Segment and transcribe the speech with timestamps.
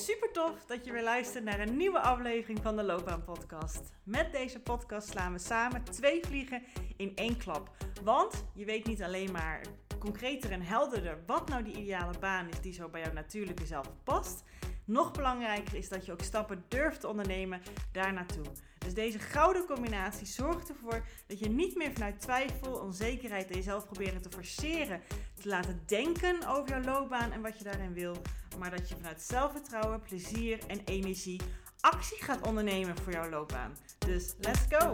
[0.00, 3.80] Super tof dat je weer luistert naar een nieuwe aflevering van de Loopbaan Podcast.
[4.02, 6.62] Met deze podcast slaan we samen twee vliegen
[6.96, 7.70] in één klap.
[8.02, 9.60] Want je weet niet alleen maar
[9.98, 13.90] concreter en helderder wat nou die ideale baan is die zo bij jouw natuurlijke zelf
[14.04, 14.42] past.
[14.84, 17.60] Nog belangrijker is dat je ook stappen durft te ondernemen
[17.92, 18.44] daar naartoe.
[18.78, 23.84] Dus deze gouden combinatie zorgt ervoor dat je niet meer vanuit twijfel, onzekerheid en jezelf
[23.84, 25.00] proberen te forceren,
[25.40, 28.16] te laten denken over jouw loopbaan en wat je daarin wil,
[28.60, 31.40] maar dat je vanuit zelfvertrouwen, plezier en energie
[31.80, 33.76] actie gaat ondernemen voor jouw loopbaan.
[33.98, 34.90] Dus let's go!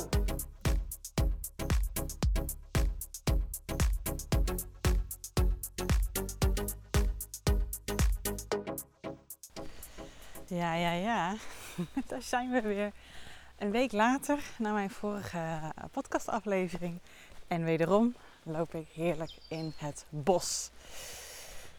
[10.46, 11.34] Ja, ja, ja.
[12.08, 12.92] Daar zijn we weer.
[13.58, 17.00] Een week later, na mijn vorige podcastaflevering.
[17.48, 20.70] En wederom loop ik heerlijk in het bos.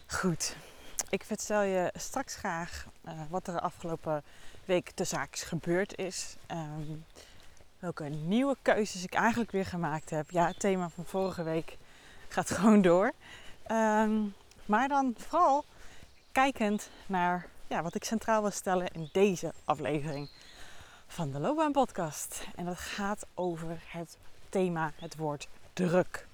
[0.07, 0.55] Goed,
[1.09, 4.23] ik vertel je straks graag uh, wat er afgelopen
[4.65, 6.35] week te zaakjes gebeurd is.
[6.51, 7.05] Um,
[7.79, 10.31] welke nieuwe keuzes ik eigenlijk weer gemaakt heb.
[10.31, 11.77] Ja, het thema van vorige week
[12.27, 13.13] gaat gewoon door.
[13.71, 14.33] Um,
[14.65, 15.65] maar dan vooral
[16.31, 20.29] kijkend naar ja, wat ik centraal wil stellen in deze aflevering
[21.07, 22.47] van de Loopbaan Podcast.
[22.55, 24.17] En dat gaat over het
[24.49, 26.27] thema, het woord druk.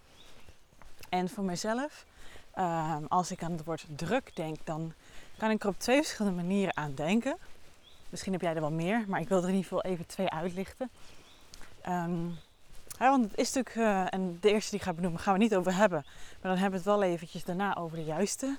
[1.10, 2.06] En voor mezelf,
[2.54, 4.94] ehm, als ik aan het woord druk denk, dan
[5.38, 7.38] kan ik er op twee verschillende manieren aan denken.
[8.10, 10.30] Misschien heb jij er wel meer, maar ik wil er in ieder geval even twee
[10.30, 10.90] uitlichten.
[13.00, 15.40] Ja, want het is natuurlijk, uh, en de eerste die ik ga benoemen, gaan we
[15.40, 16.06] niet over hebben.
[16.42, 18.58] Maar dan hebben we het wel eventjes daarna over de juiste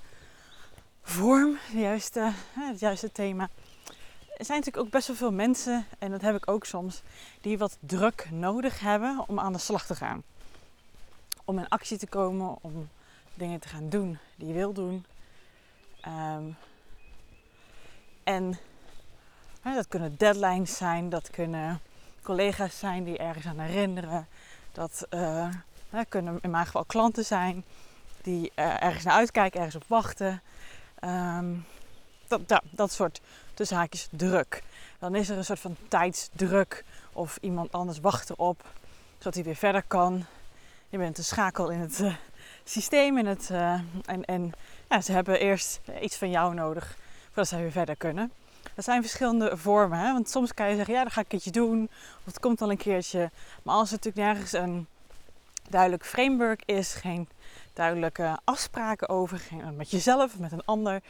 [1.01, 3.49] vorm, de juiste, het juiste thema.
[4.37, 7.01] Er zijn natuurlijk ook best wel veel mensen, en dat heb ik ook soms,
[7.41, 10.23] die wat druk nodig hebben om aan de slag te gaan.
[11.45, 12.89] Om in actie te komen, om
[13.35, 15.05] dingen te gaan doen die je wil doen.
[16.07, 16.55] Um,
[18.23, 18.57] en
[19.63, 21.79] dat kunnen deadlines zijn, dat kunnen
[22.21, 24.27] collega's zijn die ergens aan herinneren.
[24.71, 25.49] Dat uh,
[26.09, 27.63] kunnen in mijn geval klanten zijn
[28.21, 30.41] die uh, ergens naar uitkijken, ergens op wachten.
[31.03, 31.65] Um,
[32.27, 33.21] dat, dat, dat soort
[33.53, 34.63] tussen haakjes druk.
[34.99, 38.63] Dan is er een soort van tijdsdruk of iemand anders wacht erop
[39.25, 40.25] zodat hij weer verder kan.
[40.89, 42.13] Je bent een schakel in het uh,
[42.65, 44.51] systeem in het, uh, en, en
[44.89, 48.31] ja, ze hebben eerst iets van jou nodig voordat ze weer verder kunnen.
[48.75, 49.99] Dat zijn verschillende vormen.
[49.99, 50.13] Hè?
[50.13, 51.89] Want soms kan je zeggen, ja, dan ga ik een keertje doen.
[52.19, 53.31] Of het komt al een keertje.
[53.63, 54.87] Maar als er natuurlijk nergens een
[55.69, 57.27] duidelijk framework is, geen
[57.73, 61.01] duidelijke afspraken over, geen, met jezelf of met een ander,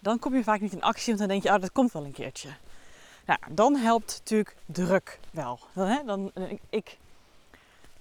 [0.00, 2.04] dan kom je vaak niet in actie, want dan denk je, oh, dat komt wel
[2.04, 2.48] een keertje.
[3.26, 5.58] Nou, dan helpt natuurlijk druk wel.
[5.72, 6.32] Hè, dan,
[6.70, 6.96] ik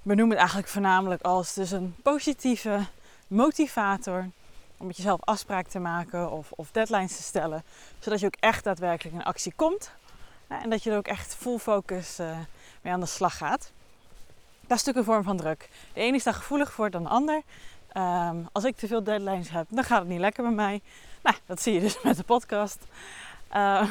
[0.08, 2.80] benoem het eigenlijk voornamelijk als dus een positieve
[3.28, 4.30] motivator
[4.78, 7.64] om met jezelf afspraak te maken of, of deadlines te stellen,
[8.00, 9.92] zodat je ook echt daadwerkelijk in actie komt
[10.48, 12.38] en dat je er ook echt full focus uh,
[12.82, 13.72] mee aan de slag gaat.
[14.68, 15.70] Dat is natuurlijk een vorm van druk.
[15.94, 17.42] De ene is daar gevoelig voor dan de ander.
[17.94, 20.82] Um, als ik te veel deadlines heb, dan gaat het niet lekker bij mij.
[21.24, 22.80] Nou, dat zie je dus met de podcast.
[23.56, 23.90] Uh,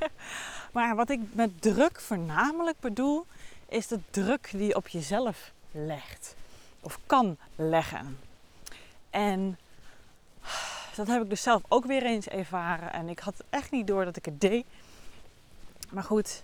[0.72, 3.26] maar wat ik met druk voornamelijk bedoel,
[3.70, 6.34] is de druk die je op jezelf legt.
[6.80, 8.18] Of kan leggen.
[9.10, 9.58] En
[10.94, 12.92] dat heb ik dus zelf ook weer eens ervaren.
[12.92, 14.66] En ik had echt niet door dat ik het deed.
[15.90, 16.42] Maar goed,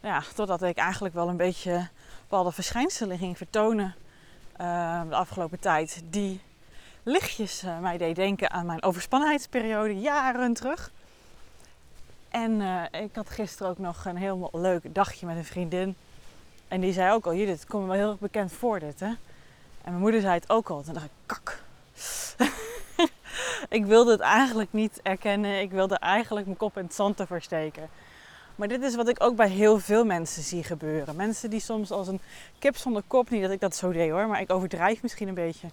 [0.00, 1.88] ja, totdat ik eigenlijk wel een beetje
[2.20, 3.94] bepaalde verschijnselen ging vertonen
[4.60, 6.02] uh, de afgelopen tijd.
[6.04, 6.40] Die
[7.02, 10.90] lichtjes uh, mij deed denken aan mijn overspannenheidsperiode jaren terug.
[12.28, 15.96] En uh, ik had gisteren ook nog een heel leuk dagje met een vriendin.
[16.68, 19.00] En die zei ook al, Judith, het komt me wel heel erg bekend voor dit,
[19.00, 19.06] hè?
[19.06, 19.18] En
[19.94, 20.82] mijn moeder zei het ook al.
[20.82, 21.62] Toen dacht ik, kak.
[23.78, 25.60] ik wilde het eigenlijk niet erkennen.
[25.60, 27.88] Ik wilde eigenlijk mijn kop in het zand te versteken.
[28.56, 31.16] Maar dit is wat ik ook bij heel veel mensen zie gebeuren.
[31.16, 32.20] Mensen die soms als een
[32.58, 35.34] kip zonder kop, niet dat ik dat zo deed hoor, maar ik overdrijf misschien een
[35.34, 35.68] beetje.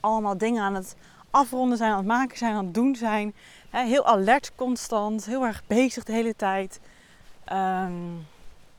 [0.00, 0.96] Allemaal dingen aan het
[1.30, 3.34] afronden zijn, aan het maken zijn, aan het doen zijn.
[3.70, 6.80] heel alert constant, heel erg bezig de hele tijd.
[7.52, 8.26] Um,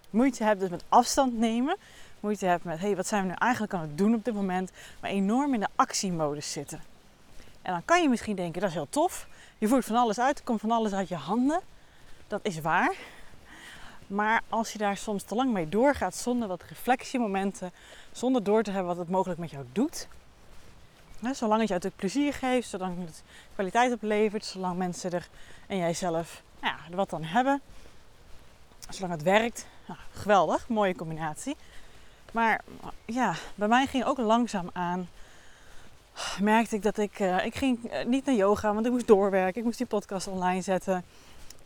[0.09, 1.77] moeite hebben dus met afstand nemen.
[2.19, 4.71] Moeite hebben met, hey, wat zijn we nu eigenlijk aan het doen op dit moment?
[4.99, 6.81] Maar enorm in de actiemodus zitten.
[7.61, 9.27] En dan kan je misschien denken, dat is heel tof.
[9.57, 11.61] Je voert van alles uit, er komt van alles uit je handen.
[12.27, 12.95] Dat is waar.
[14.07, 17.71] Maar als je daar soms te lang mee doorgaat zonder wat reflectiemomenten,
[18.11, 20.07] zonder door te hebben wat het mogelijk met jou doet.
[21.19, 23.23] Hè, zolang het je natuurlijk plezier geeft, zolang het
[23.53, 25.27] kwaliteit oplevert, zolang mensen er
[25.67, 27.61] en jijzelf nou ja, wat aan hebben.
[28.89, 31.55] Zolang het werkt, nou, geweldig, mooie combinatie.
[32.31, 32.61] Maar
[33.05, 35.09] ja, bij mij ging ook langzaam aan.
[36.41, 39.59] Merkte ik dat ik, uh, ik ging eh, niet naar yoga, want ik moest doorwerken.
[39.59, 41.03] Ik moest die podcast online zetten.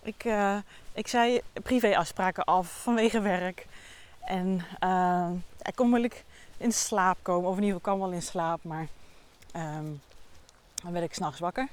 [0.01, 0.57] Ik, uh,
[0.93, 3.67] ik zei privéafspraken af vanwege werk.
[4.25, 4.61] En
[5.61, 6.23] ik kon moeilijk
[6.57, 7.49] in slaap komen.
[7.49, 8.63] Of in ieder geval kwam wel in slaap.
[8.63, 8.87] Maar
[9.55, 10.01] um,
[10.83, 11.67] dan werd ik s'nachts wakker.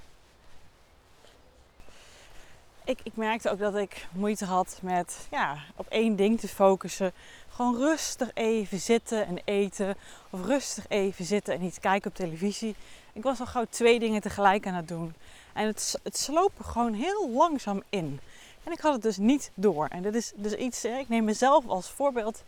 [2.84, 7.12] Ik, ik, merkte ook dat ik moeite had met ja, op één ding te focussen.
[7.48, 9.96] Gewoon rustig even zitten en eten.
[10.30, 12.74] Of rustig even zitten en iets kijken op televisie.
[13.12, 15.14] Ik was al gauw twee dingen tegelijk aan het doen.
[15.52, 18.20] En het, het sloop gewoon heel langzaam in.
[18.64, 19.86] En ik had het dus niet door.
[19.86, 22.42] En dit is dus iets, ik neem mezelf als voorbeeld.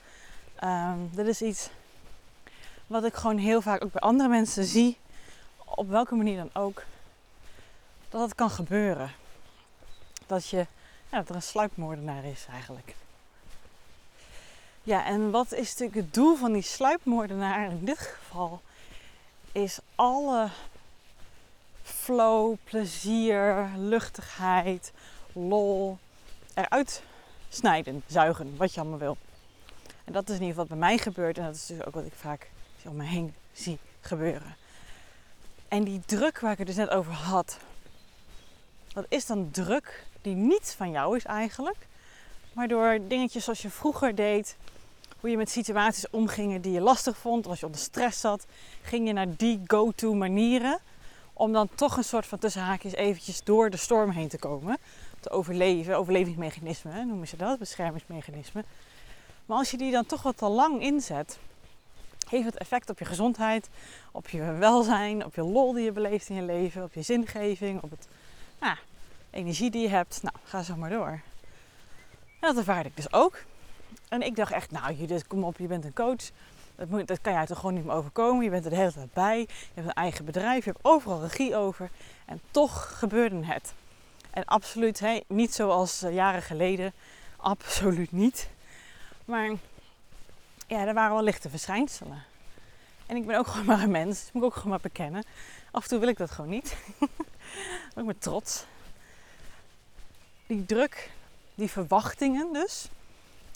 [0.65, 1.71] Um, dit is iets
[2.87, 4.99] wat ik gewoon heel vaak ook bij andere mensen zie.
[5.65, 6.85] Op welke manier dan ook.
[8.09, 9.11] Dat het kan gebeuren.
[10.33, 10.67] Dat, je,
[11.11, 12.95] ja, dat er een sluipmoordenaar is eigenlijk.
[14.83, 18.63] Ja, en wat is natuurlijk het doel van die sluipmoordenaar in dit geval?
[19.53, 20.49] Is alle
[21.83, 24.93] flow, plezier, luchtigheid,
[25.33, 25.99] lol
[26.55, 27.03] eruit
[27.49, 29.17] snijden, zuigen, wat je allemaal wil.
[30.05, 31.95] En dat is in ieder geval wat bij mij gebeurt en dat is dus ook
[31.95, 32.51] wat ik vaak
[32.85, 34.57] om me heen zie gebeuren.
[35.69, 37.59] En die druk waar ik het dus net over had,
[38.93, 41.87] dat is dan druk die niet van jou is eigenlijk,
[42.53, 44.57] maar door dingetjes zoals je vroeger deed,
[45.21, 48.47] hoe je met situaties omging die je lastig vond, als je onder stress zat,
[48.83, 50.79] ging je naar die go-to manieren
[51.33, 54.79] om dan toch een soort van tussenhaakjes eventjes door de storm heen te komen.
[55.21, 58.65] Te overleven, overlevingsmechanismen noemen ze dat, beschermingsmechanismen.
[59.47, 61.39] Maar als je die dan toch wat te lang inzet,
[62.29, 63.69] heeft het effect op je gezondheid,
[64.13, 67.83] op je welzijn, op je lol die je beleeft in je leven, op je zingeving,
[67.83, 68.09] op het
[68.61, 68.77] nou,
[69.33, 70.23] energie die je hebt.
[70.23, 71.21] Nou, ga zo maar door.
[72.41, 73.39] En dat ervaarde ik dus ook.
[74.09, 76.31] En ik dacht echt, nou Judith, kom op, je bent een coach.
[76.75, 78.45] Dat, moet, dat kan jij toch gewoon niet meer overkomen.
[78.45, 79.39] Je bent er de hele tijd bij.
[79.39, 80.65] Je hebt een eigen bedrijf.
[80.65, 81.91] Je hebt overal regie over.
[82.27, 83.75] En toch gebeurde het.
[84.31, 86.93] En absoluut niet zoals uh, jaren geleden.
[87.37, 88.49] Absoluut niet.
[89.25, 89.51] Maar
[90.67, 92.23] ja, er waren wel lichte verschijnselen.
[93.07, 94.25] En ik ben ook gewoon maar een mens.
[94.25, 95.25] Dat moet ik ook gewoon maar bekennen.
[95.71, 96.77] Af en toe wil ik dat gewoon niet.
[97.97, 98.65] ook met trots.
[100.53, 101.11] Die druk,
[101.55, 102.89] die verwachtingen dus.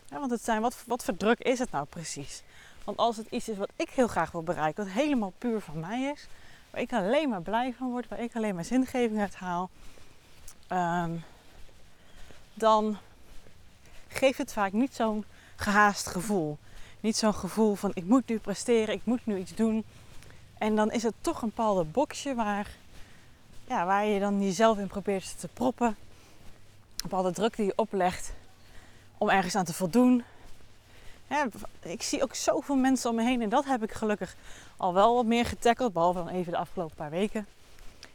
[0.09, 2.43] Want het zijn, wat, wat voor druk is het nou precies?
[2.85, 5.81] Want als het iets is wat ik heel graag wil bereiken, wat helemaal puur van
[5.81, 6.27] mij is,
[6.71, 9.71] waar ik alleen maar blij van word, waar ik alleen maar zingeving uit haal,
[10.73, 11.25] um,
[12.55, 12.99] dan
[14.09, 15.25] geeft het vaak niet zo'n
[15.57, 16.59] gehaast gevoel.
[17.01, 19.85] Niet zo'n gevoel van ik moet nu presteren, ik moet nu iets doen.
[20.59, 22.71] En dan is het toch een bepaalde boxje waar,
[23.67, 25.97] ja, waar je dan jezelf in probeert te proppen.
[27.03, 28.33] Bepaalde druk die je oplegt
[29.19, 30.25] om ergens aan te voldoen.
[31.83, 34.37] Ik zie ook zoveel mensen om me heen en dat heb ik gelukkig
[34.77, 37.47] al wel wat meer getackeld, behalve dan even de afgelopen paar weken.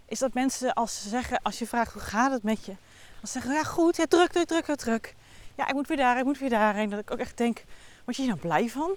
[0.05, 2.75] Is dat mensen als ze zeggen, als je vraagt hoe gaat het met je,
[3.19, 5.15] dan zeggen ja goed, ja, druk, druk, druk, druk.
[5.55, 6.89] Ja, ik moet weer daar, ik moet weer daarheen.
[6.89, 7.63] Dat ik ook echt denk,
[8.03, 8.91] word je hier nou blij van?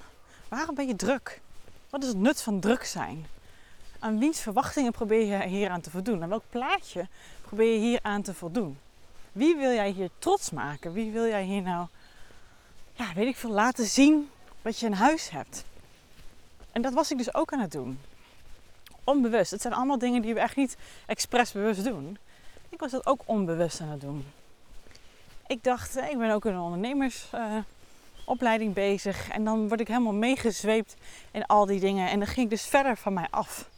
[0.49, 1.41] Waarom ben je druk?
[1.91, 3.27] Wat is het nut van druk zijn?
[3.99, 6.23] Aan wiens verwachtingen probeer je hier aan te voldoen?
[6.23, 7.09] Aan welk plaatje
[7.43, 8.79] probeer je hier aan te voldoen?
[9.35, 10.93] Wie wil jij hier trots maken?
[10.93, 11.87] Wie wil jij hier nou,
[12.93, 14.31] ja, weet ik veel, laten zien
[14.63, 15.65] wat je in huis hebt?
[16.73, 18.01] En dat was ik dus ook aan het doen.
[19.05, 19.51] Onbewust.
[19.51, 20.77] Het zijn allemaal dingen die we echt niet
[21.07, 22.19] expres bewust doen.
[22.69, 24.27] Ik was dat ook onbewust aan het doen.
[25.47, 29.29] Ik dacht, ik ben ook een ondernemersopleiding bezig.
[29.29, 30.95] En dan word ik helemaal meegezweept
[31.31, 32.11] in al die dingen.
[32.11, 33.69] En dan ging ik dus verder van mij af.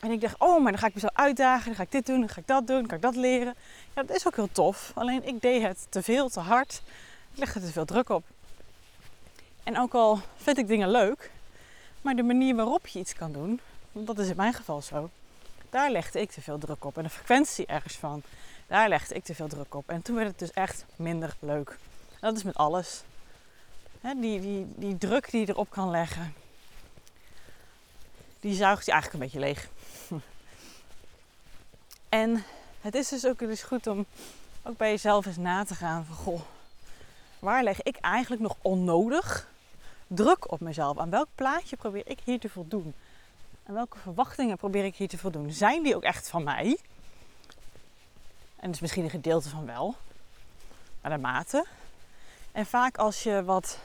[0.00, 1.66] En ik dacht, oh, maar dan ga ik mezelf uitdagen.
[1.66, 3.54] Dan ga ik dit doen, dan ga ik dat doen, dan ga ik dat leren.
[3.94, 4.92] Ja, dat is ook heel tof.
[4.94, 6.82] Alleen ik deed het te veel, te hard.
[7.32, 8.24] Ik legde te veel druk op.
[9.68, 11.30] En ook al vind ik dingen leuk,
[12.02, 13.60] maar de manier waarop je iets kan doen,
[13.92, 15.10] dat is in mijn geval zo,
[15.70, 16.96] daar legde ik te veel druk op.
[16.96, 18.22] En de frequentie ergens van,
[18.66, 19.88] daar legde ik te veel druk op.
[19.88, 21.78] En toen werd het dus echt minder leuk.
[22.20, 23.02] Dat is met alles.
[24.00, 26.34] die, die, die druk die je erop kan leggen,
[28.40, 29.68] die zuigt je eigenlijk een beetje leeg.
[32.08, 32.44] En
[32.80, 34.06] het is dus ook eens goed om
[34.62, 36.40] ook bij jezelf eens na te gaan van goh,
[37.38, 39.48] waar leg ik eigenlijk nog onnodig
[40.06, 40.98] druk op mezelf?
[40.98, 42.94] Aan welk plaatje probeer ik hier te voldoen?
[43.62, 45.52] En welke verwachtingen probeer ik hier te voldoen?
[45.52, 46.78] Zijn die ook echt van mij?
[48.56, 49.94] En dus misschien een gedeelte van wel,
[51.00, 51.66] maar de mate.
[52.52, 53.78] En vaak als je wat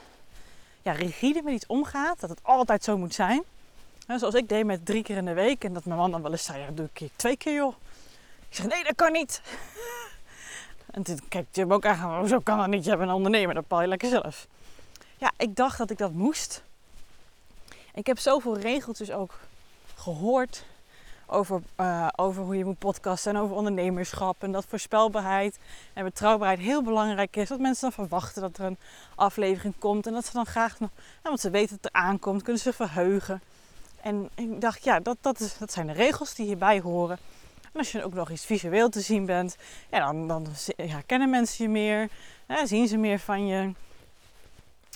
[0.81, 3.43] ja, rigide met iets omgaat, dat het altijd zo moet zijn.
[4.07, 5.63] zoals ik deed met drie keer in de week.
[5.63, 7.75] En dat mijn man dan wel eens zei, ja, doe ik twee keer joh.
[8.53, 9.41] Ik zeg, nee, dat kan niet.
[10.91, 12.83] En toen kijkt je ook aan, zo kan dat niet.
[12.83, 14.47] Je bent een ondernemer, dat bepaal je lekker zelf.
[15.17, 16.63] Ja, ik dacht dat ik dat moest.
[17.93, 19.39] Ik heb zoveel regeltjes ook
[19.95, 20.65] gehoord
[21.25, 24.43] over, uh, over hoe je moet podcasten en over ondernemerschap.
[24.43, 25.57] En dat voorspelbaarheid
[25.93, 27.49] en betrouwbaarheid heel belangrijk is.
[27.49, 28.77] Dat mensen dan verwachten dat er een
[29.15, 30.07] aflevering komt.
[30.07, 30.89] En dat ze dan graag nog,
[31.21, 33.41] want ze weten dat er aankomt, kunnen ze verheugen.
[34.01, 37.19] En ik dacht, ja, dat, dat, is, dat zijn de regels die hierbij horen.
[37.73, 39.55] En als je ook nog iets visueel te zien bent,
[39.91, 42.09] ja, dan, dan ja, kennen mensen je meer,
[42.45, 43.71] hè, zien ze meer van je.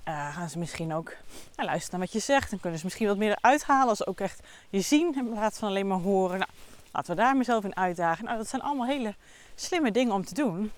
[0.08, 1.14] Uh, gaan ze misschien ook
[1.56, 2.50] luisteren naar wat je zegt.
[2.50, 5.30] Dan kunnen ze misschien wat meer eruit halen als ze ook echt je zien in
[5.30, 6.40] plaats van alleen maar horen.
[6.40, 6.52] Nou,
[6.92, 8.26] laten we daar mezelf in uitdagen.
[8.26, 9.16] Nou, dat zijn allemaal hele
[9.56, 10.72] slimme dingen om te doen.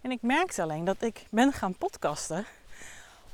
[0.00, 2.44] En ik merkte alleen dat ik ben gaan podcasten.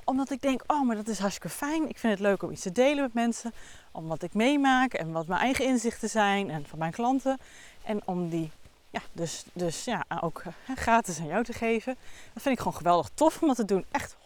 [0.05, 1.89] Omdat ik denk, oh, maar dat is hartstikke fijn.
[1.89, 3.53] Ik vind het leuk om iets te delen met mensen.
[3.93, 7.39] Om wat ik meemaak en wat mijn eigen inzichten zijn en van mijn klanten.
[7.87, 8.51] En om die
[8.91, 10.43] ja, dus, dus ja, ook
[10.75, 11.97] gratis aan jou te geven.
[12.33, 13.85] Dat vind ik gewoon geweldig tof om dat te doen.
[13.91, 14.17] Echt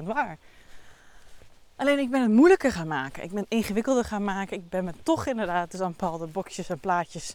[0.00, 0.38] 100% waar.
[1.76, 3.22] Alleen ik ben het moeilijker gaan maken.
[3.22, 4.56] Ik ben het ingewikkelder gaan maken.
[4.56, 7.34] Ik ben me toch inderdaad dus aan bepaalde bokjes en plaatjes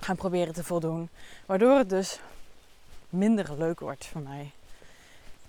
[0.00, 1.08] gaan proberen te voldoen.
[1.46, 2.20] Waardoor het dus
[3.08, 4.50] minder leuk wordt voor mij.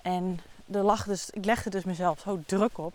[0.01, 0.39] En
[0.71, 2.93] er lag dus, ik legde dus mezelf zo druk op.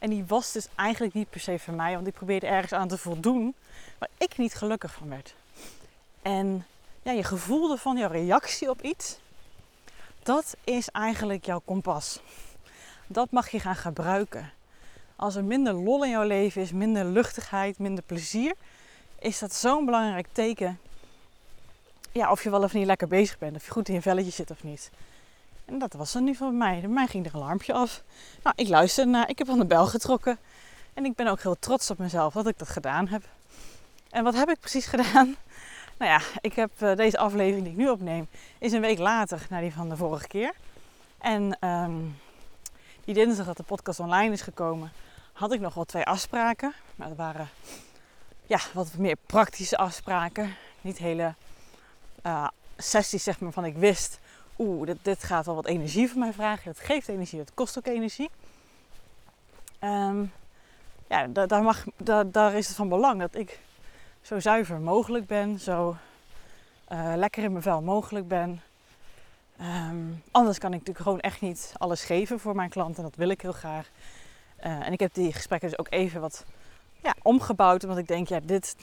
[0.00, 1.94] En die was dus eigenlijk niet per se voor mij.
[1.94, 3.54] Want ik probeerde ergens aan te voldoen
[3.98, 5.34] waar ik niet gelukkig van werd.
[6.22, 6.66] En
[7.02, 9.18] ja, je gevoel ervan, jouw reactie op iets,
[10.22, 12.20] dat is eigenlijk jouw kompas.
[13.06, 14.52] Dat mag je gaan gebruiken.
[15.16, 18.54] Als er minder lol in jouw leven is, minder luchtigheid, minder plezier,
[19.18, 20.78] is dat zo'n belangrijk teken.
[22.12, 24.30] Ja, of je wel of niet lekker bezig bent, of je goed in je velletje
[24.30, 24.90] zit of niet.
[25.70, 26.80] En dat was ieder geval bij mij.
[26.80, 28.02] Bij mij ging er een alarmpje af.
[28.42, 30.38] Nou, ik luisterde naar, ik heb aan de bel getrokken.
[30.94, 33.22] En ik ben ook heel trots op mezelf dat ik dat gedaan heb.
[34.10, 35.36] En wat heb ik precies gedaan?
[35.98, 39.46] Nou ja, ik heb uh, deze aflevering die ik nu opneem, is een week later
[39.50, 40.52] naar die van de vorige keer.
[41.18, 42.18] En um,
[43.04, 44.92] die dinsdag dat de podcast online is gekomen,
[45.32, 46.74] had ik nog wel twee afspraken.
[46.96, 47.48] Maar dat waren
[48.46, 50.54] ja, wat meer praktische afspraken.
[50.80, 51.34] Niet hele
[52.26, 54.18] uh, sessies zeg maar van ik wist,
[54.60, 56.64] oeh, dit, gaat wel wat energie van mij vragen.
[56.64, 58.30] Dat geeft energie, dat kost ook energie.
[59.80, 60.32] Um,
[61.08, 63.60] ja, daar, mag, daar, daar is het van belang dat ik
[64.20, 65.96] zo zuiver mogelijk ben, zo
[66.92, 68.60] uh, lekker in mijn vel mogelijk ben.
[69.60, 73.02] Um, anders kan ik natuurlijk gewoon echt niet alles geven voor mijn klanten.
[73.02, 73.88] Dat wil ik heel graag.
[74.64, 76.44] Uh, en ik heb die gesprekken dus ook even wat
[77.02, 77.82] ja, omgebouwd.
[77.82, 78.76] Omdat ik denk, ja, dit,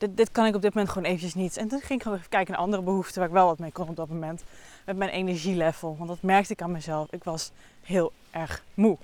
[0.00, 1.56] dit, dit kan ik op dit moment gewoon eventjes niet.
[1.56, 3.72] En toen ging ik gewoon even kijken naar andere behoeften waar ik wel wat mee
[3.72, 4.42] kon op dat moment.
[4.86, 5.96] Met mijn energielevel.
[5.96, 7.12] Want dat merkte ik aan mezelf.
[7.12, 7.50] Ik was
[7.82, 8.98] heel erg moe.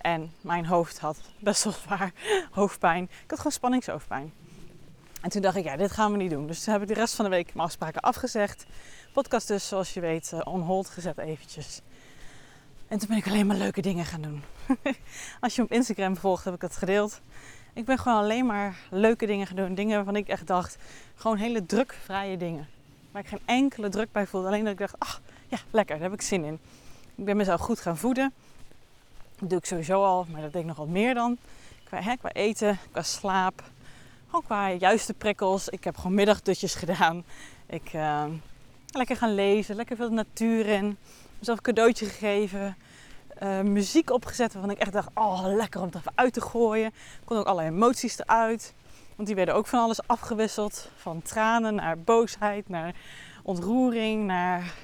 [0.00, 2.12] En mijn hoofd had best wel zwaar
[2.50, 3.02] hoofdpijn.
[3.02, 4.32] Ik had gewoon spanningshoofdpijn.
[5.20, 6.46] En toen dacht ik, ja, dit gaan we niet doen.
[6.46, 8.66] Dus toen heb ik de rest van de week mijn afspraken afgezegd.
[9.12, 11.80] Podcast dus, zoals je weet, uh, on hold gezet eventjes.
[12.88, 14.42] En toen ben ik alleen maar leuke dingen gaan doen.
[15.40, 17.20] Als je op Instagram volgt, heb ik het gedeeld.
[17.72, 19.74] Ik ben gewoon alleen maar leuke dingen doen.
[19.74, 20.78] Dingen waarvan ik echt dacht,
[21.14, 22.68] gewoon hele drukvrije dingen.
[23.10, 24.46] Waar ik geen enkele druk bij voelde.
[24.46, 26.58] Alleen dat ik dacht, ach, ja, lekker, daar heb ik zin in.
[27.14, 28.32] Ik ben mezelf goed gaan voeden.
[29.38, 31.36] Dat doe ik sowieso al, maar dat deed ik nog wat meer dan.
[31.84, 33.62] Qua, hè, qua eten, qua slaap,
[34.30, 35.68] ook qua juiste prikkels.
[35.68, 37.24] Ik heb gewoon middagdutjes gedaan.
[37.66, 38.24] Ik uh,
[38.92, 40.96] lekker gaan lezen, lekker veel natuur in.
[41.38, 42.76] Mezelf een cadeautje gegeven.
[43.42, 46.92] Uh, muziek opgezet waarvan ik echt dacht, oh lekker om het even uit te gooien.
[47.24, 48.74] Kon ook alle emoties eruit.
[49.16, 50.90] Want die werden ook van alles afgewisseld.
[50.96, 52.94] Van tranen naar boosheid, naar
[53.42, 54.74] ontroering, naar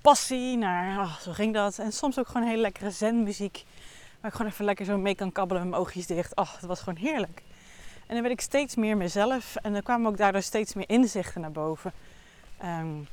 [0.00, 0.98] passie, naar...
[0.98, 1.78] Oh, zo ging dat.
[1.78, 3.64] En soms ook gewoon hele lekkere zenmuziek.
[4.20, 6.36] Waar ik gewoon even lekker zo mee kan kabbelen met mijn oogjes dicht.
[6.36, 7.42] Oh, het was gewoon heerlijk.
[8.06, 11.40] En dan werd ik steeds meer mezelf en er kwamen ook daardoor steeds meer inzichten
[11.40, 11.92] naar boven.
[12.64, 13.08] Um,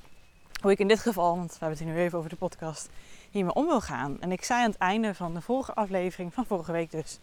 [0.62, 2.90] hoe ik in dit geval, want we hebben het hier nu even over de podcast,
[3.32, 4.18] hiermee om wil gaan.
[4.22, 7.20] En ik zei aan het einde van de vorige aflevering, van vorige week dus,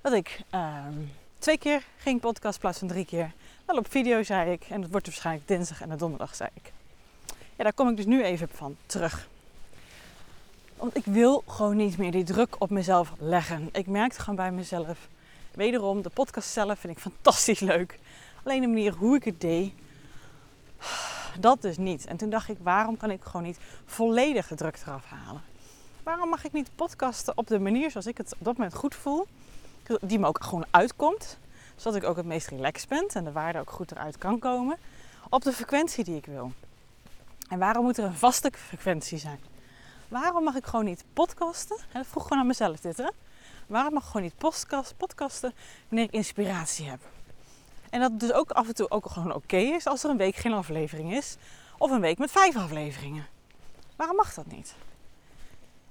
[0.00, 3.32] dat ik um, twee keer ging podcast in plaats van drie keer.
[3.64, 6.72] Wel op video zei ik, en dat wordt waarschijnlijk dinsdag en de donderdag zei ik.
[7.56, 9.28] Ja, daar kom ik dus nu even van terug.
[10.76, 13.68] Want ik wil gewoon niet meer die druk op mezelf leggen.
[13.72, 15.08] Ik merkte gewoon bij mezelf
[15.58, 17.98] Wederom, de podcast zelf vind ik fantastisch leuk.
[18.42, 19.72] Alleen de manier hoe ik het deed,
[21.42, 22.06] dat dus niet.
[22.06, 25.42] En toen dacht ik, waarom kan ik gewoon niet volledig de druk eraf halen?
[26.02, 28.94] Waarom mag ik niet podcasten op de manier zoals ik het op dat moment goed
[28.94, 29.26] voel?
[30.00, 31.38] Die me ook gewoon uitkomt.
[31.76, 34.76] Zodat ik ook het meest relaxed ben en de waarde ook goed eruit kan komen.
[35.28, 36.52] Op de frequentie die ik wil.
[37.48, 39.40] En waarom moet er een vaste frequentie zijn?
[40.08, 41.76] Waarom mag ik gewoon niet podcasten?
[41.76, 43.08] En dat vroeg gewoon aan mezelf dit hè
[43.68, 45.52] waarom mag ik gewoon niet podcast, podcasten
[45.88, 47.00] wanneer ik inspiratie heb?
[47.90, 50.16] En dat het dus ook af en toe ook gewoon oké is als er een
[50.16, 51.36] week geen aflevering is.
[51.78, 53.26] Of een week met vijf afleveringen.
[53.96, 54.74] Waarom mag dat niet?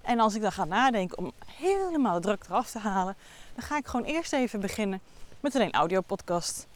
[0.02, 3.16] En als ik dan ga nadenken om helemaal druk eraf te halen,
[3.56, 6.68] dan ga ik gewoon eerst even beginnen met met alleen audiopodcast.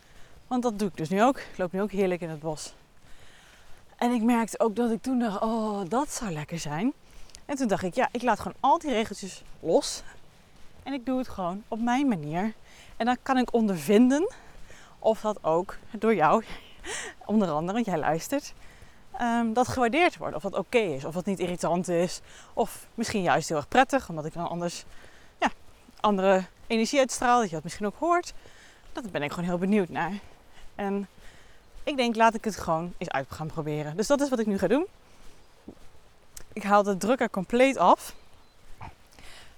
[0.48, 1.38] Want dat doe ik dus nu ook.
[1.38, 2.74] Ik loop nu ook heerlijk in het bos.
[3.98, 6.94] En ik merkte ook dat ik toen dacht, oh, dat zou lekker zijn.
[7.46, 10.04] En toen dacht ik, ja, ik laat gewoon al die regeltjes los.
[10.84, 12.54] En ik doe het gewoon op mijn manier.
[12.98, 14.32] En dan kan ik ondervinden
[15.02, 16.44] of dat ook door jou,
[17.26, 18.54] onder andere, want jij luistert,
[19.22, 20.36] um, dat gewaardeerd wordt.
[20.36, 22.22] Of dat oké is, of dat niet irritant is.
[22.54, 24.86] Of misschien juist heel erg prettig, omdat ik dan anders
[25.40, 25.50] ja,
[26.00, 27.40] andere energie uitstraal.
[27.40, 28.34] Dat je dat misschien ook hoort.
[28.94, 30.14] Dat ben ik gewoon heel benieuwd naar.
[30.76, 31.08] En
[31.84, 33.98] ik denk, laat ik het gewoon eens uit gaan proberen.
[33.98, 34.86] Dus dat is wat ik nu ga doen.
[36.54, 38.16] Ik haal de druk er compleet af.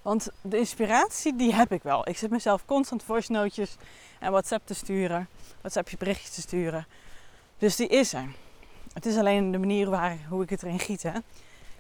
[0.02, 2.08] Want de inspiratie, die heb ik wel.
[2.08, 3.76] Ik zit mezelf constant voice notes
[4.24, 5.28] en WhatsApp te sturen.
[5.60, 6.88] WhatsApp berichtjes te sturen.
[7.58, 8.28] Dus die is er.
[8.94, 11.04] Het is alleen de manier waar, hoe ik het erin giet.
[11.04, 11.12] Hè?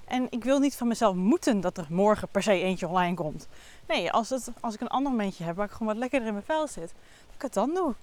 [0.05, 3.47] En ik wil niet van mezelf moeten dat er morgen per se eentje online komt.
[3.87, 6.33] Nee, als, het, als ik een ander momentje heb waar ik gewoon wat lekkerder in
[6.33, 6.93] mijn vel zit,
[7.25, 7.93] dat ik het dan doe.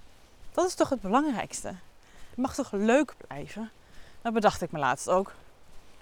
[0.51, 1.67] Dat is toch het belangrijkste.
[2.29, 3.71] Het mag toch leuk blijven?
[4.21, 5.33] Dat bedacht ik me laatst ook.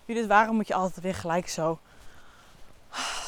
[0.05, 1.79] Judith, waarom moet je altijd weer gelijk zo...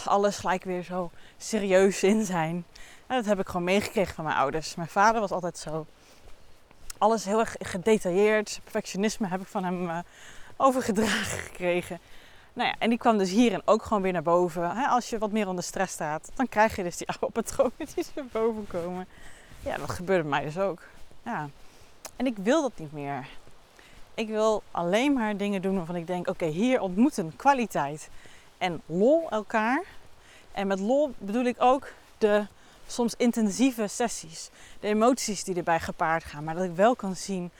[0.06, 2.66] Alles gelijk weer zo serieus in zijn.
[3.12, 4.76] En dat heb ik gewoon meegekregen van mijn ouders.
[4.76, 5.86] Mijn vader was altijd zo
[6.98, 8.60] alles heel erg gedetailleerd.
[8.64, 9.98] Perfectionisme heb ik van hem uh,
[10.58, 12.00] overgedragen gekregen.
[12.54, 14.88] Nou ja, en die kwam dus hierin ook gewoon weer naar boven.
[14.88, 18.06] als je wat meer onder stress staat, dan krijg je dus die oude patronen die
[18.16, 19.08] naar boven komen.
[19.60, 20.82] Ja, dat gebeurde mij dus ook.
[21.24, 21.50] Ja.
[22.16, 23.28] En ik wil dat niet meer.
[24.14, 28.10] Ik wil alleen maar dingen doen waarvan ik denk: oké, hier ontmoeten kwaliteit
[28.58, 29.84] en lol elkaar.
[30.52, 31.88] En met lol bedoel ik ook
[32.18, 32.48] de
[32.92, 34.50] soms intensieve sessies.
[34.80, 36.44] De emoties die erbij gepaard gaan.
[36.44, 37.52] Maar dat ik wel kan zien,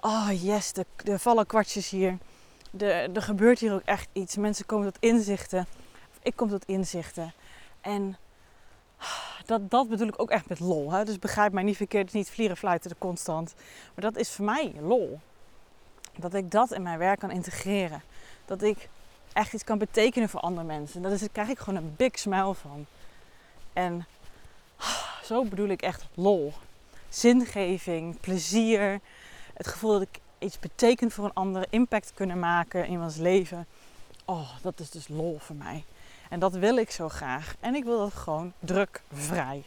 [0.00, 0.72] oh yes,
[1.04, 2.18] er vallen kwartjes hier.
[2.70, 4.36] De, er gebeurt hier ook echt iets.
[4.36, 5.66] Mensen komen tot inzichten.
[6.22, 7.32] Ik kom tot inzichten.
[7.80, 8.16] En
[9.46, 10.92] dat, dat bedoel ik ook echt met lol.
[10.92, 11.04] Hè?
[11.04, 13.54] Dus begrijp mij niet verkeerd, het is niet vlieren fluiten de constant.
[13.94, 15.20] Maar dat is voor mij lol.
[16.16, 18.02] Dat ik dat in mijn werk kan integreren.
[18.44, 18.88] Dat ik
[19.32, 21.02] echt iets kan betekenen voor andere mensen.
[21.02, 22.86] Daar krijg ik gewoon een big smile van.
[23.72, 24.06] En
[25.32, 26.52] zo bedoel ik echt lol.
[27.08, 29.00] Zingeving, plezier.
[29.54, 33.66] Het gevoel dat ik iets beteken voor een ander, impact kunnen maken in iemands leven.
[34.24, 35.84] Oh, dat is dus lol voor mij.
[36.28, 37.54] En dat wil ik zo graag.
[37.60, 39.62] En ik wil dat gewoon drukvrij.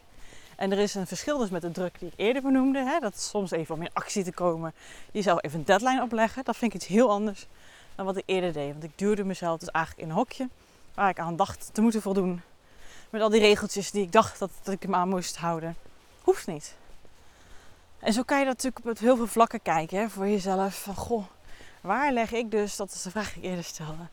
[0.56, 2.80] En er is een verschil dus met de druk die ik eerder benoemde.
[2.80, 3.00] Hè?
[3.00, 4.74] Dat soms even om in actie te komen,
[5.12, 6.44] jezelf even een deadline opleggen.
[6.44, 7.48] Dat vind ik iets heel anders
[7.96, 8.72] dan wat ik eerder deed.
[8.72, 10.50] Want ik duwde mezelf dus eigenlijk in een hokje
[10.94, 12.42] waar ik aan dacht te moeten voldoen.
[13.10, 15.76] Met al die regeltjes die ik dacht dat, ik hem aan moest houden.
[16.22, 16.76] Hoeft niet.
[18.00, 20.82] En zo kan je dat natuurlijk op heel veel vlakken kijken hè, voor jezelf.
[20.82, 21.26] Van goh,
[21.82, 24.08] waar leg ik dus, dat is de vraag die ik eerder stelde,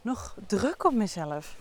[0.00, 1.56] nog druk op mezelf?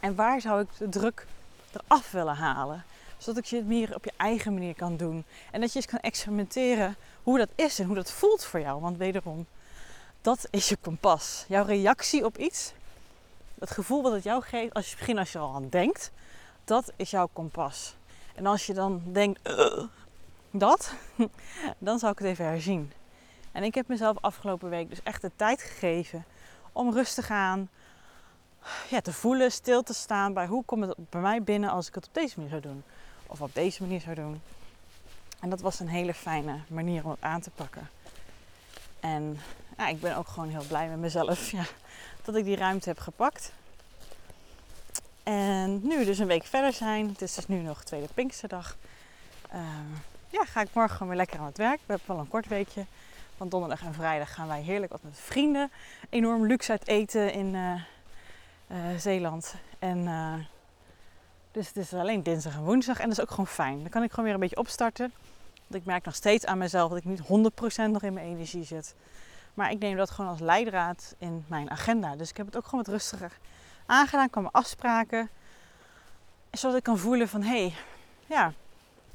[0.00, 1.26] En waar zou ik de druk
[1.72, 2.84] eraf willen halen?
[3.18, 5.24] Zodat ik het meer op je eigen manier kan doen.
[5.50, 8.80] En dat je eens kan experimenteren hoe dat is en hoe dat voelt voor jou.
[8.80, 9.46] Want wederom,
[10.20, 11.44] dat is je kompas.
[11.48, 12.72] Jouw reactie op iets
[13.58, 16.12] het gevoel wat het jou geeft, als je begin als je al aan denkt,
[16.64, 17.96] dat is jouw kompas.
[18.34, 19.40] En als je dan denkt,
[20.50, 20.94] dat,
[21.78, 22.92] dan zou ik het even herzien.
[23.52, 26.24] En ik heb mezelf afgelopen week dus echt de tijd gegeven
[26.72, 27.68] om rustig aan
[28.88, 31.94] ja, te voelen, stil te staan bij hoe komt het bij mij binnen als ik
[31.94, 32.82] het op deze manier zou doen.
[33.26, 34.40] Of op deze manier zou doen.
[35.40, 37.88] En dat was een hele fijne manier om het aan te pakken.
[39.00, 39.38] En
[39.76, 41.50] ja, ik ben ook gewoon heel blij met mezelf.
[41.50, 41.64] Ja,
[42.26, 43.52] dat ik die ruimte heb gepakt.
[45.22, 48.76] En nu dus een week verder zijn, het is dus nu nog tweede Pinksterdag,
[49.54, 49.60] uh,
[50.30, 51.78] ja, ga ik morgen gewoon weer lekker aan het werk.
[51.86, 52.84] We hebben wel een kort weekje.
[53.36, 55.70] Want donderdag en vrijdag gaan wij heerlijk wat met vrienden
[56.10, 57.74] enorm luxe uit eten in uh,
[58.68, 59.54] uh, Zeeland.
[59.78, 60.34] En uh,
[61.52, 62.98] dus het is alleen dinsdag en woensdag.
[62.98, 63.80] En dat is ook gewoon fijn.
[63.80, 65.12] Dan kan ik gewoon weer een beetje opstarten.
[65.66, 67.24] Want ik merk nog steeds aan mezelf dat ik niet 100%
[67.90, 68.94] nog in mijn energie zit.
[69.56, 72.16] Maar ik neem dat gewoon als leidraad in mijn agenda.
[72.16, 73.38] Dus ik heb het ook gewoon wat rustiger
[73.86, 75.28] aangedaan qua mijn afspraken.
[76.50, 77.74] Zodat ik kan voelen van, hé, hey,
[78.26, 78.52] ja,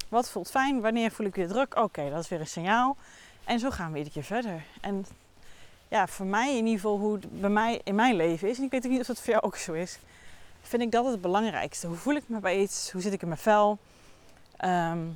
[0.08, 0.80] wat voelt fijn?
[0.80, 1.76] Wanneer voel ik weer druk?
[1.76, 2.96] Oké, dat is weer een signaal.
[3.44, 4.64] En zo gaan we iedere keer verder.
[4.80, 5.06] En
[5.88, 8.58] ja, voor mij in ieder geval hoe het bij mij in mijn leven is.
[8.58, 9.98] En ik weet ook niet of dat voor jou ook zo is.
[10.60, 11.86] Vind ik dat het belangrijkste.
[11.86, 12.90] Hoe voel ik me bij iets?
[12.90, 13.78] Hoe zit ik in mijn vel?
[14.56, 15.06] Ehm,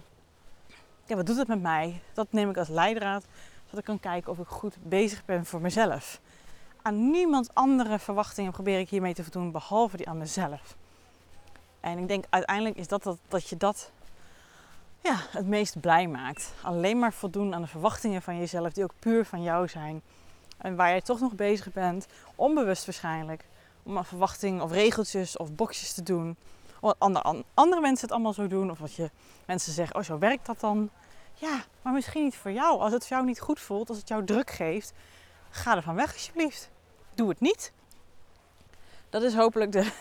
[1.07, 2.01] ja, wat doet het met mij?
[2.15, 3.25] Dat neem ik als leidraad
[3.71, 6.21] dat ik kan kijken of ik goed bezig ben voor mezelf.
[6.83, 10.77] Aan niemand andere verwachtingen probeer ik hiermee te voldoen, behalve die aan mezelf.
[11.81, 13.91] En ik denk uiteindelijk is dat, dat, dat je dat
[15.03, 16.53] ja, het meest blij maakt.
[16.63, 20.03] Alleen maar voldoen aan de verwachtingen van jezelf, die ook puur van jou zijn.
[20.57, 23.45] En waar je toch nog bezig bent, onbewust waarschijnlijk,
[23.83, 26.37] om een verwachting of regeltjes of boxjes te doen.
[26.81, 28.71] Of andere, andere mensen het allemaal zo doen.
[28.71, 29.11] Of wat je
[29.47, 30.91] mensen zeggen, oh zo werkt dat dan.
[31.39, 32.81] Ja, maar misschien niet voor jou.
[32.81, 34.93] Als het jou niet goed voelt, als het jou druk geeft,
[35.51, 36.71] ga er van weg alsjeblieft.
[37.15, 37.73] Doe het niet.
[39.11, 39.93] Dat is hopelijk de,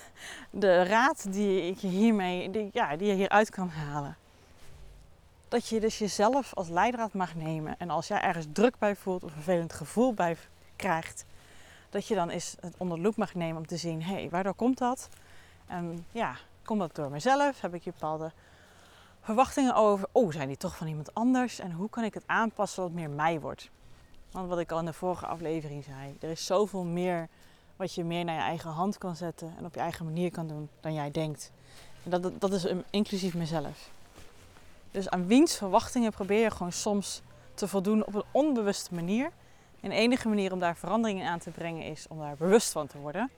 [0.50, 4.18] de raad die ik hiermee, die, ja, die je hieruit kan halen.
[5.48, 7.76] Dat je dus jezelf als leidraad mag nemen.
[7.78, 10.38] En als jij ergens druk bij voelt of een vervelend gevoel bij
[10.76, 11.26] krijgt,
[11.90, 14.30] dat je dan eens het onder de loep mag nemen om te zien, hé, hey,
[14.30, 15.10] waardoor komt dat?
[15.68, 17.62] En ja, komt dat door mezelf?
[17.62, 18.32] Heb ik hier bepaalde
[19.26, 20.08] verwachtingen over?
[20.12, 21.60] Oh, zijn die toch van iemand anders?
[21.60, 23.70] En hoe kan ik het aanpassen dat het meer mij wordt?
[24.32, 27.28] Want wat ik al in de vorige aflevering zei, er is zoveel meer
[27.76, 30.48] wat je meer naar je eigen hand kan zetten en op je eigen manier kan
[30.48, 31.52] doen dan jij denkt.
[32.04, 33.90] En dat, dat is inclusief mezelf.
[34.92, 37.22] Dus aan wiens verwachtingen probeer je gewoon soms
[37.54, 39.32] te voldoen op een onbewuste manier.
[39.82, 42.88] En de enige manier om daar veranderingen aan te brengen is om daar bewust van
[42.88, 43.30] te worden.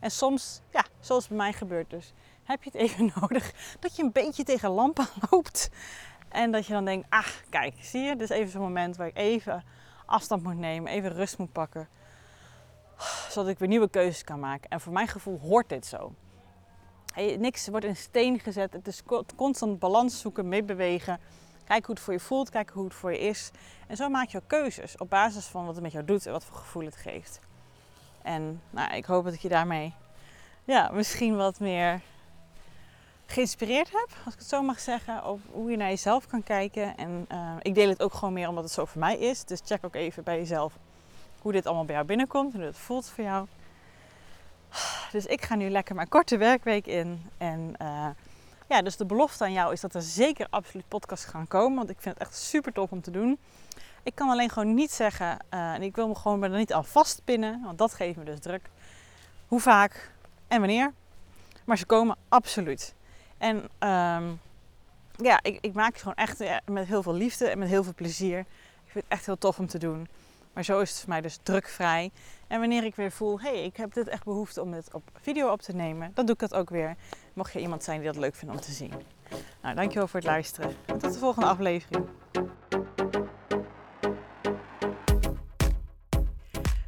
[0.00, 2.12] En soms, ja, zoals bij mij gebeurt dus,
[2.46, 5.70] heb je het even nodig dat je een beetje tegen lampen loopt.
[6.28, 9.06] En dat je dan denkt, ah, kijk, zie je, dit is even zo'n moment waar
[9.06, 9.64] ik even
[10.06, 11.88] afstand moet nemen, even rust moet pakken.
[13.30, 14.70] Zodat ik weer nieuwe keuzes kan maken.
[14.70, 16.14] En voor mijn gevoel hoort dit zo.
[17.38, 18.72] Niks wordt in steen gezet.
[18.72, 19.02] Het is
[19.36, 21.20] constant balans zoeken, meebewegen.
[21.64, 23.50] Kijk hoe het voor je voelt, kijk hoe het voor je is.
[23.86, 26.44] En zo maak je keuzes op basis van wat het met jou doet en wat
[26.44, 27.40] voor gevoel het geeft.
[28.22, 29.94] En nou, ik hoop dat ik je daarmee
[30.66, 32.00] ja, misschien wat meer
[33.26, 36.96] geïnspireerd heb, als ik het zo mag zeggen, op hoe je naar jezelf kan kijken.
[36.96, 39.44] En uh, ik deel het ook gewoon meer omdat het zo voor mij is.
[39.44, 40.72] Dus check ook even bij jezelf
[41.40, 43.46] hoe dit allemaal bij jou binnenkomt en hoe het voelt voor jou.
[45.12, 47.30] Dus ik ga nu lekker mijn korte werkweek in.
[47.38, 48.06] En uh,
[48.68, 51.76] ja, dus de belofte aan jou is dat er zeker absoluut podcasts gaan komen.
[51.76, 53.38] Want ik vind het echt super tof om te doen.
[54.02, 56.84] Ik kan alleen gewoon niet zeggen, uh, en ik wil me gewoon er niet aan
[56.84, 58.70] vastpinnen, want dat geeft me dus druk.
[59.46, 60.12] Hoe vaak
[60.48, 60.92] en wanneer.
[61.64, 62.94] Maar ze komen absoluut.
[63.38, 64.40] En um,
[65.16, 67.94] ja, ik, ik, maak het gewoon echt met heel veel liefde en met heel veel
[67.94, 68.38] plezier.
[68.38, 70.08] Ik vind het echt heel tof om te doen.
[70.52, 72.10] Maar zo is het voor mij dus drukvrij.
[72.46, 75.02] En wanneer ik weer voel, hé, hey, ik heb dit echt behoefte om dit op
[75.20, 76.96] video op te nemen, dan doe ik dat ook weer.
[77.32, 78.92] Mocht je iemand zijn die dat leuk vindt om te zien.
[79.62, 80.76] Nou, dankjewel voor het luisteren.
[80.86, 82.06] En tot de volgende aflevering.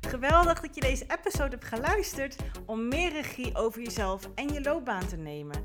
[0.00, 5.06] Geweldig dat je deze episode hebt geluisterd om meer regie over jezelf en je loopbaan
[5.06, 5.64] te nemen.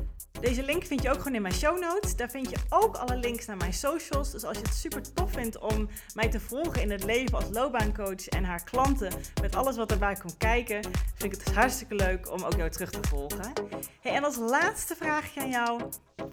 [0.39, 2.15] Deze link vind je ook gewoon in mijn show notes.
[2.15, 4.31] Daar vind je ook alle links naar mijn socials.
[4.31, 7.45] Dus als je het super tof vindt om mij te volgen in het leven als
[7.51, 11.95] loopbaancoach en haar klanten met alles wat erbij komt kijken, vind ik het dus hartstikke
[11.95, 13.53] leuk om ook jou terug te volgen.
[14.01, 15.81] Hey, en als laatste vraagje aan jou.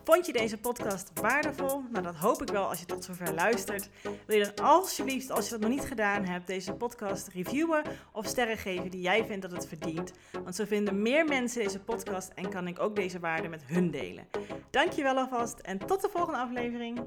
[0.04, 1.82] Vond je deze podcast waardevol?
[1.90, 3.88] Nou, dat hoop ik wel als je tot zover luistert.
[4.26, 7.82] Wil je dan alsjeblieft, als je dat nog niet gedaan hebt, deze podcast reviewen
[8.12, 10.12] of sterren geven die jij vindt dat het verdient?
[10.32, 13.87] Want zo vinden meer mensen deze podcast en kan ik ook deze waarde met hun
[13.90, 14.28] delen.
[14.70, 17.00] Dankjewel alvast en tot de volgende aflevering.